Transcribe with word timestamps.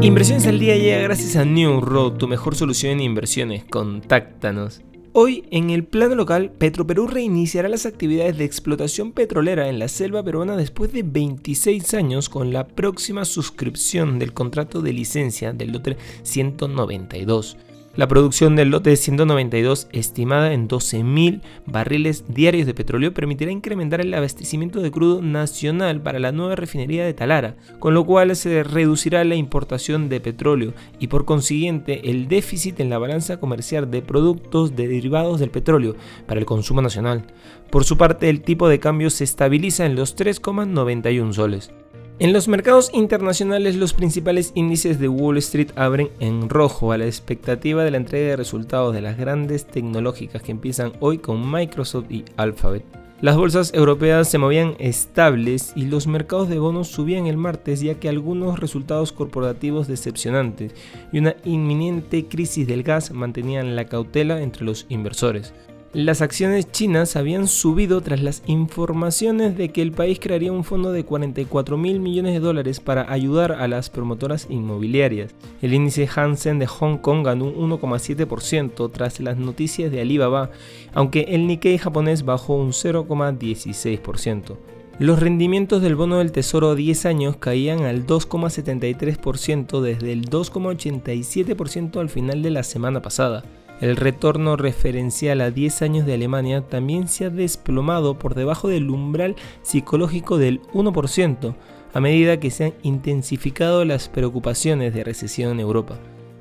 Inversiones 0.00 0.46
al 0.46 0.60
día 0.60 0.76
llega 0.76 0.98
gracias 0.98 1.34
a 1.34 1.44
New 1.44 1.80
Road, 1.80 2.18
tu 2.18 2.28
mejor 2.28 2.54
solución 2.54 2.92
en 2.92 3.00
inversiones. 3.00 3.64
Contáctanos. 3.64 4.80
Hoy, 5.12 5.44
en 5.50 5.70
el 5.70 5.82
plano 5.82 6.14
local, 6.14 6.52
Petroperú 6.52 7.08
reiniciará 7.08 7.68
las 7.68 7.84
actividades 7.84 8.38
de 8.38 8.44
explotación 8.44 9.10
petrolera 9.10 9.68
en 9.68 9.80
la 9.80 9.88
selva 9.88 10.22
peruana 10.22 10.56
después 10.56 10.92
de 10.92 11.02
26 11.02 11.94
años 11.94 12.28
con 12.28 12.52
la 12.52 12.68
próxima 12.68 13.24
suscripción 13.24 14.20
del 14.20 14.32
contrato 14.32 14.82
de 14.82 14.92
licencia 14.92 15.52
del 15.52 15.72
lote 15.72 15.96
192. 16.22 17.56
La 17.98 18.06
producción 18.06 18.54
del 18.54 18.68
lote 18.70 18.94
192, 18.94 19.88
estimada 19.90 20.52
en 20.52 20.68
12.000 20.68 21.40
barriles 21.66 22.24
diarios 22.28 22.64
de 22.64 22.72
petróleo, 22.72 23.12
permitirá 23.12 23.50
incrementar 23.50 24.00
el 24.00 24.14
abastecimiento 24.14 24.80
de 24.80 24.92
crudo 24.92 25.20
nacional 25.20 26.00
para 26.00 26.20
la 26.20 26.30
nueva 26.30 26.54
refinería 26.54 27.04
de 27.04 27.12
Talara, 27.12 27.56
con 27.80 27.94
lo 27.94 28.06
cual 28.06 28.36
se 28.36 28.62
reducirá 28.62 29.24
la 29.24 29.34
importación 29.34 30.08
de 30.08 30.20
petróleo 30.20 30.74
y 31.00 31.08
por 31.08 31.24
consiguiente 31.24 32.08
el 32.08 32.28
déficit 32.28 32.78
en 32.78 32.88
la 32.88 32.98
balanza 32.98 33.40
comercial 33.40 33.90
de 33.90 34.00
productos 34.00 34.76
derivados 34.76 35.40
del 35.40 35.50
petróleo 35.50 35.96
para 36.28 36.38
el 36.38 36.46
consumo 36.46 36.80
nacional. 36.80 37.24
Por 37.68 37.82
su 37.82 37.96
parte, 37.96 38.30
el 38.30 38.42
tipo 38.42 38.68
de 38.68 38.78
cambio 38.78 39.10
se 39.10 39.24
estabiliza 39.24 39.86
en 39.86 39.96
los 39.96 40.16
3,91 40.16 41.32
soles. 41.32 41.72
En 42.20 42.32
los 42.32 42.48
mercados 42.48 42.90
internacionales 42.92 43.76
los 43.76 43.92
principales 43.92 44.50
índices 44.56 44.98
de 44.98 45.08
Wall 45.08 45.38
Street 45.38 45.70
abren 45.76 46.10
en 46.18 46.48
rojo 46.48 46.90
a 46.90 46.98
la 46.98 47.06
expectativa 47.06 47.84
de 47.84 47.92
la 47.92 47.98
entrega 47.98 48.30
de 48.30 48.36
resultados 48.36 48.92
de 48.92 49.00
las 49.00 49.16
grandes 49.16 49.68
tecnológicas 49.68 50.42
que 50.42 50.50
empiezan 50.50 50.94
hoy 50.98 51.18
con 51.18 51.48
Microsoft 51.48 52.10
y 52.10 52.24
Alphabet. 52.36 52.82
Las 53.20 53.36
bolsas 53.36 53.72
europeas 53.72 54.28
se 54.28 54.38
movían 54.38 54.74
estables 54.80 55.72
y 55.76 55.86
los 55.86 56.08
mercados 56.08 56.48
de 56.48 56.58
bonos 56.58 56.88
subían 56.88 57.28
el 57.28 57.36
martes 57.36 57.82
ya 57.82 57.94
que 57.94 58.08
algunos 58.08 58.58
resultados 58.58 59.12
corporativos 59.12 59.86
decepcionantes 59.86 60.72
y 61.12 61.20
una 61.20 61.36
inminente 61.44 62.26
crisis 62.26 62.66
del 62.66 62.82
gas 62.82 63.12
mantenían 63.12 63.76
la 63.76 63.84
cautela 63.84 64.42
entre 64.42 64.64
los 64.64 64.86
inversores. 64.88 65.54
Las 65.94 66.20
acciones 66.20 66.70
chinas 66.70 67.16
habían 67.16 67.48
subido 67.48 68.02
tras 68.02 68.20
las 68.20 68.42
informaciones 68.46 69.56
de 69.56 69.70
que 69.70 69.80
el 69.80 69.92
país 69.92 70.20
crearía 70.20 70.52
un 70.52 70.62
fondo 70.62 70.92
de 70.92 71.06
44 71.06 71.78
mil 71.78 71.98
millones 71.98 72.34
de 72.34 72.40
dólares 72.40 72.78
para 72.78 73.10
ayudar 73.10 73.52
a 73.52 73.66
las 73.68 73.88
promotoras 73.88 74.48
inmobiliarias. 74.50 75.34
El 75.62 75.72
índice 75.72 76.06
Hansen 76.14 76.58
de 76.58 76.66
Hong 76.66 76.98
Kong 76.98 77.24
ganó 77.24 77.46
un 77.46 77.70
1,7% 77.70 78.92
tras 78.92 79.18
las 79.20 79.38
noticias 79.38 79.90
de 79.90 80.02
Alibaba, 80.02 80.50
aunque 80.92 81.22
el 81.30 81.46
Nikkei 81.46 81.78
japonés 81.78 82.22
bajó 82.22 82.56
un 82.56 82.72
0,16%. 82.72 84.58
Los 84.98 85.20
rendimientos 85.20 85.80
del 85.80 85.96
bono 85.96 86.18
del 86.18 86.32
tesoro 86.32 86.72
a 86.72 86.74
10 86.74 87.06
años 87.06 87.36
caían 87.38 87.84
al 87.84 88.06
2,73% 88.06 89.80
desde 89.80 90.12
el 90.12 90.28
2,87% 90.28 91.98
al 91.98 92.10
final 92.10 92.42
de 92.42 92.50
la 92.50 92.62
semana 92.62 93.00
pasada. 93.00 93.42
El 93.80 93.96
retorno 93.96 94.56
referencial 94.56 95.40
a 95.40 95.52
10 95.52 95.82
años 95.82 96.06
de 96.06 96.14
Alemania 96.14 96.62
también 96.62 97.06
se 97.06 97.26
ha 97.26 97.30
desplomado 97.30 98.18
por 98.18 98.34
debajo 98.34 98.68
del 98.68 98.90
umbral 98.90 99.36
psicológico 99.62 100.36
del 100.36 100.60
1%, 100.72 101.54
a 101.94 102.00
medida 102.00 102.40
que 102.40 102.50
se 102.50 102.64
han 102.64 102.74
intensificado 102.82 103.84
las 103.84 104.08
preocupaciones 104.08 104.92
de 104.94 105.04
recesión 105.04 105.52
en 105.52 105.60
Europa. 105.60 105.98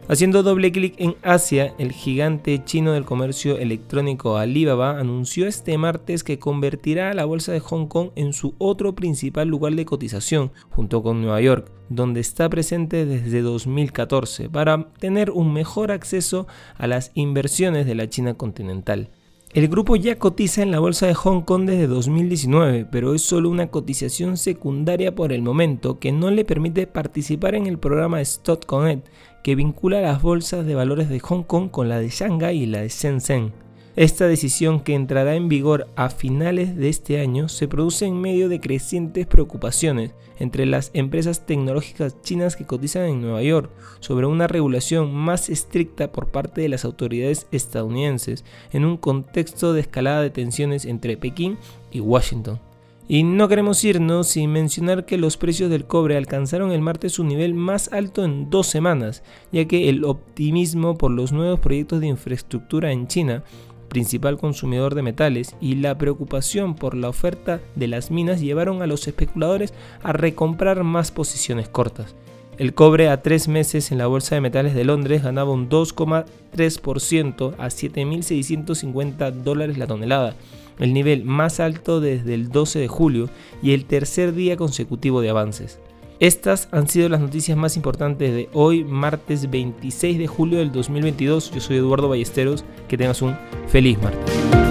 Haciendo 0.09 0.41
doble 0.41 0.72
clic 0.72 0.95
en 1.00 1.17
Asia, 1.22 1.73
el 1.77 1.91
gigante 1.91 2.63
chino 2.63 2.94
del 2.94 3.03
comercio 3.03 3.58
electrónico 3.58 4.38
Alibaba 4.38 4.97
anunció 5.00 5.47
este 5.47 5.77
martes 5.77 6.23
que 6.23 6.39
convertirá 6.39 7.11
a 7.11 7.13
la 7.13 7.25
bolsa 7.25 7.52
de 7.52 7.59
Hong 7.59 7.88
Kong 7.88 8.11
en 8.16 8.31
su 8.31 8.55
otro 8.58 8.95
principal 8.95 9.50
lugar 9.50 9.75
de 9.75 9.83
cotización, 9.83 10.53
junto 10.69 11.03
con 11.03 11.22
Nueva 11.22 11.41
York, 11.41 11.69
donde 11.89 12.22
está 12.22 12.47
presente 12.47 13.05
desde 13.05 13.41
2014, 13.41 14.50
para 14.50 14.94
tener 14.94 15.30
un 15.30 15.52
mejor 15.52 15.91
acceso 15.91 16.47
a 16.78 16.88
las 16.88 17.11
inversiones 17.13 17.85
de 17.85 17.96
la 17.96 18.07
China 18.07 18.35
continental. 18.35 19.09
El 19.57 19.69
grupo 19.69 19.95
ya 19.95 20.19
cotiza 20.19 20.62
en 20.62 20.69
la 20.69 20.78
bolsa 20.78 21.07
de 21.07 21.16
Hong 21.16 21.41
Kong 21.41 21.66
desde 21.66 21.88
2019, 21.88 22.85
pero 22.91 23.16
es 23.16 23.23
solo 23.23 23.50
una 23.50 23.72
cotización 23.72 24.38
secundaria 24.38 25.16
por 25.16 25.34
el 25.34 25.41
momento 25.41 25.97
que 25.97 26.12
no 26.12 26.29
le 26.29 26.45
permite 26.45 26.85
participar 26.85 27.56
en 27.56 27.66
el 27.66 27.79
programa 27.79 28.22
Stock 28.22 28.63
Connect, 28.67 29.07
que 29.44 29.56
vincula 29.56 30.00
las 30.00 30.22
bolsas 30.22 30.63
de 30.67 30.75
valores 30.75 31.09
de 31.09 31.19
Hong 31.22 31.41
Kong 31.41 31.72
con 31.72 31.90
la 31.90 31.97
de 31.97 32.09
Shanghai 32.09 32.56
y 32.56 32.66
la 32.67 32.81
de 32.81 32.90
Shenzhen. 32.90 33.66
Esta 33.97 34.28
decisión, 34.28 34.81
que 34.81 34.94
entrará 34.94 35.34
en 35.34 35.50
vigor 35.50 35.88
a 35.96 36.12
finales 36.12 36.75
de 36.75 36.88
este 36.88 37.19
año, 37.19 37.50
se 37.50 37.68
produce 37.68 38.06
en 38.06 38.22
medio 38.22 38.47
de 38.47 38.59
crecientes 38.59 39.25
preocupaciones 39.25 40.13
entre 40.38 40.68
las 40.68 40.91
empresas 40.94 41.47
tecnológicas 41.47 42.22
chinas 42.22 42.56
que 42.56 42.68
cotizan 42.68 43.06
en 43.06 43.22
Nueva 43.22 43.41
York 43.41 43.72
sobre 44.00 44.28
una 44.28 44.46
regulación 44.46 45.12
más 45.16 45.50
estricta 45.50 46.12
por 46.12 46.28
parte 46.28 46.62
de 46.62 46.69
las 46.69 46.85
autoridades 46.85 47.47
estadounidenses 47.52 48.46
en 48.72 48.85
un 48.85 48.97
contexto 48.97 49.74
de 49.74 49.81
escalada 49.81 50.22
de 50.22 50.29
tensiones 50.29 50.85
entre 50.85 51.18
Pekín 51.18 51.58
y 51.90 52.00
Washington. 52.00 52.59
Y 53.08 53.24
no 53.24 53.47
queremos 53.47 53.84
irnos 53.84 54.28
sin 54.28 54.52
mencionar 54.52 55.06
que 55.06 55.18
los 55.18 55.38
precios 55.38 55.72
del 55.72 55.85
cobre 55.85 56.18
alcanzaron 56.18 56.72
el 56.72 56.81
martes 56.81 57.14
su 57.14 57.24
nivel 57.24 57.56
más 57.56 57.91
alto 57.91 58.24
en 58.24 58.52
dos 58.52 58.68
semanas, 58.68 59.24
ya 59.52 59.66
que 59.66 59.90
el 59.90 60.03
optimismo 60.03 61.00
por 61.00 61.09
los 61.09 61.31
nuevos 61.31 61.59
proyectos 61.59 62.00
de 62.02 62.08
infraestructura 62.08 62.91
en 62.91 63.08
China 63.08 63.44
principal 63.88 64.38
consumidor 64.38 64.96
de 64.96 65.02
metales, 65.02 65.56
y 65.62 65.75
la 65.75 65.98
preocupación 65.98 66.75
por 66.75 66.96
la 66.96 67.09
oferta 67.09 67.62
de 67.75 67.88
las 67.88 68.12
minas 68.12 68.42
llevaron 68.42 68.81
a 68.81 68.88
los 68.88 69.08
especuladores 69.08 69.74
a 70.03 70.14
recomprar 70.14 70.84
más 70.84 71.12
posiciones 71.12 71.70
cortas. 71.70 72.16
El 72.58 72.74
cobre 72.74 73.08
a 73.09 73.22
tres 73.22 73.47
meses 73.47 73.92
en 73.92 74.00
la 74.00 74.08
Bolsa 74.08 74.34
de 74.34 74.42
Metales 74.42 74.74
de 74.74 74.84
Londres 74.84 75.22
ganaba 75.22 75.52
un 75.52 75.70
2,3% 75.70 77.53
a 77.59 77.68
7.650 77.68 79.31
dólares 79.31 79.78
la 79.78 79.86
tonelada, 79.86 80.36
el 80.80 80.92
nivel 80.92 81.24
más 81.24 81.59
alto 81.59 82.00
desde 82.00 82.34
el 82.34 82.50
12 82.50 82.80
de 82.80 82.88
julio 82.88 83.30
y 83.62 83.74
el 83.74 83.86
tercer 83.86 84.34
día 84.34 84.58
consecutivo 84.58 85.22
de 85.22 85.30
avances. 85.30 85.80
Estas 86.19 86.67
han 86.72 86.88
sido 86.88 87.09
las 87.09 87.22
noticias 87.22 87.55
más 87.55 87.75
importantes 87.75 88.33
de 88.33 88.50
hoy, 88.53 88.83
martes 88.83 89.51
26 89.51 90.17
de 90.17 90.25
julio 90.25 90.57
del 90.57 90.72
2022. 90.72 91.51
Yo 91.51 91.61
soy 91.61 91.78
Eduardo 91.78 92.09
Ballesteros. 92.09 92.66
Que 92.88 92.97
tengas 92.97 93.22
un 93.22 93.38
feliz 93.67 94.01
martes. 94.01 94.66